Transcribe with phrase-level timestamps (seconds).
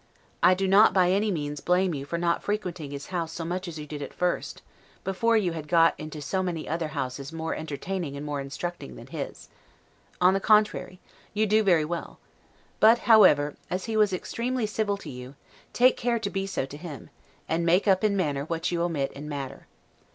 [0.41, 3.67] I do not by any means blame you for not frequenting his house so much
[3.67, 4.63] as you did at first,
[5.03, 9.05] before you had got into so many other houses more entertaining and more instructing than
[9.05, 9.47] his;
[10.19, 10.99] on the contrary,
[11.35, 12.17] you do very well;
[12.79, 15.35] but, however, as he was extremely civil to you,
[15.71, 17.11] take care to be so to him,
[17.47, 19.67] and make up in manner what you omit in matter.